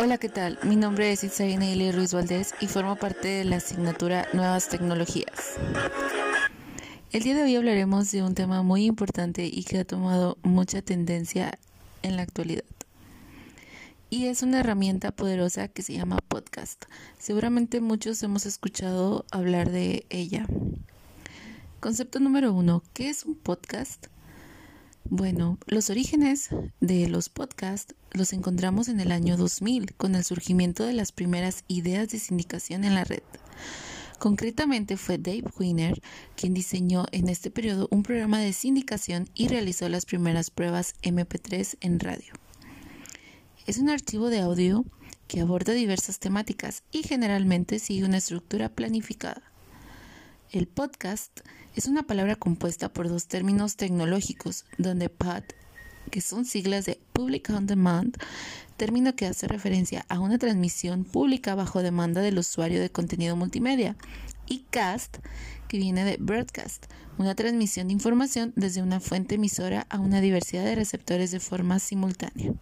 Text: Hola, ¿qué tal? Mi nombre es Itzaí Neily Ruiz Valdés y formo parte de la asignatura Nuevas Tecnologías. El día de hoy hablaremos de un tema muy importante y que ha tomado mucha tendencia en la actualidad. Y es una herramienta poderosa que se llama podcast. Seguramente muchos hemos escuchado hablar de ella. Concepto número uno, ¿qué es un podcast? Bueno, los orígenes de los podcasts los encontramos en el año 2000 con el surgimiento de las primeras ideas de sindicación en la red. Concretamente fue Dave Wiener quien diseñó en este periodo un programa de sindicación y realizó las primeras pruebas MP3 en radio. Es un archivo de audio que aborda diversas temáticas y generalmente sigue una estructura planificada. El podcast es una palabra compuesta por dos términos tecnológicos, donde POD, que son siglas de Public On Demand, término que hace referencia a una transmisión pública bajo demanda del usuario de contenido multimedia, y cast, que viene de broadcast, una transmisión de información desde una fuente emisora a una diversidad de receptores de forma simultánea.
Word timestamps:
Hola, 0.00 0.18
¿qué 0.18 0.28
tal? 0.28 0.58
Mi 0.62 0.76
nombre 0.76 1.10
es 1.12 1.24
Itzaí 1.24 1.56
Neily 1.56 1.92
Ruiz 1.92 2.14
Valdés 2.14 2.54
y 2.60 2.66
formo 2.66 2.96
parte 2.96 3.28
de 3.28 3.44
la 3.44 3.56
asignatura 3.56 4.28
Nuevas 4.32 4.68
Tecnologías. 4.68 5.56
El 7.10 7.22
día 7.22 7.34
de 7.34 7.42
hoy 7.42 7.56
hablaremos 7.56 8.10
de 8.12 8.22
un 8.22 8.34
tema 8.34 8.62
muy 8.62 8.84
importante 8.84 9.46
y 9.46 9.64
que 9.64 9.78
ha 9.78 9.84
tomado 9.84 10.38
mucha 10.42 10.82
tendencia 10.82 11.58
en 12.02 12.16
la 12.16 12.22
actualidad. 12.22 12.64
Y 14.10 14.26
es 14.26 14.42
una 14.42 14.60
herramienta 14.60 15.10
poderosa 15.10 15.68
que 15.68 15.82
se 15.82 15.94
llama 15.94 16.18
podcast. 16.28 16.84
Seguramente 17.18 17.80
muchos 17.80 18.22
hemos 18.22 18.46
escuchado 18.46 19.24
hablar 19.30 19.70
de 19.70 20.06
ella. 20.10 20.46
Concepto 21.80 22.20
número 22.20 22.52
uno, 22.52 22.82
¿qué 22.94 23.08
es 23.08 23.24
un 23.24 23.34
podcast? 23.34 24.06
Bueno, 25.10 25.58
los 25.66 25.88
orígenes 25.88 26.50
de 26.80 27.08
los 27.08 27.30
podcasts 27.30 27.94
los 28.12 28.34
encontramos 28.34 28.88
en 28.88 29.00
el 29.00 29.10
año 29.10 29.38
2000 29.38 29.94
con 29.94 30.14
el 30.14 30.22
surgimiento 30.22 30.84
de 30.84 30.92
las 30.92 31.12
primeras 31.12 31.64
ideas 31.66 32.08
de 32.08 32.18
sindicación 32.18 32.84
en 32.84 32.94
la 32.94 33.04
red. 33.04 33.22
Concretamente 34.18 34.98
fue 34.98 35.16
Dave 35.16 35.44
Wiener 35.58 36.02
quien 36.36 36.52
diseñó 36.52 37.06
en 37.10 37.30
este 37.30 37.50
periodo 37.50 37.88
un 37.90 38.02
programa 38.02 38.38
de 38.40 38.52
sindicación 38.52 39.30
y 39.34 39.48
realizó 39.48 39.88
las 39.88 40.04
primeras 40.04 40.50
pruebas 40.50 40.94
MP3 41.02 41.78
en 41.80 42.00
radio. 42.00 42.34
Es 43.66 43.78
un 43.78 43.88
archivo 43.88 44.28
de 44.28 44.40
audio 44.40 44.84
que 45.26 45.40
aborda 45.40 45.72
diversas 45.72 46.18
temáticas 46.18 46.82
y 46.92 47.02
generalmente 47.02 47.78
sigue 47.78 48.04
una 48.04 48.18
estructura 48.18 48.68
planificada. 48.68 49.42
El 50.50 50.66
podcast 50.66 51.40
es 51.76 51.88
una 51.88 52.04
palabra 52.04 52.34
compuesta 52.34 52.90
por 52.90 53.10
dos 53.10 53.26
términos 53.26 53.76
tecnológicos, 53.76 54.64
donde 54.78 55.10
POD, 55.10 55.42
que 56.10 56.22
son 56.22 56.46
siglas 56.46 56.86
de 56.86 56.98
Public 57.12 57.50
On 57.50 57.66
Demand, 57.66 58.16
término 58.78 59.14
que 59.14 59.26
hace 59.26 59.46
referencia 59.46 60.06
a 60.08 60.20
una 60.20 60.38
transmisión 60.38 61.04
pública 61.04 61.54
bajo 61.54 61.82
demanda 61.82 62.22
del 62.22 62.38
usuario 62.38 62.80
de 62.80 62.88
contenido 62.88 63.36
multimedia, 63.36 63.94
y 64.46 64.60
cast, 64.70 65.18
que 65.68 65.76
viene 65.76 66.06
de 66.06 66.16
broadcast, 66.18 66.86
una 67.18 67.34
transmisión 67.34 67.88
de 67.88 67.92
información 67.92 68.54
desde 68.56 68.80
una 68.80 69.00
fuente 69.00 69.34
emisora 69.34 69.86
a 69.90 69.98
una 69.98 70.22
diversidad 70.22 70.64
de 70.64 70.76
receptores 70.76 71.30
de 71.30 71.40
forma 71.40 71.78
simultánea. 71.78 72.54